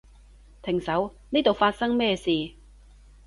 [0.63, 2.31] 停手，呢度發生咩事？